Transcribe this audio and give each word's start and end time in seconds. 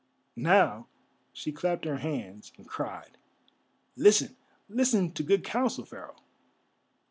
Now 0.35 0.87
she 1.31 1.51
clapped 1.51 1.85
her 1.85 1.97
hands 1.97 2.51
and 2.57 2.67
cried: 2.67 3.19
"Listen, 3.95 4.35
listen 4.67 5.11
to 5.11 5.21
good 5.21 5.43
counsel, 5.43 5.85
Pharaoh." 5.85 6.15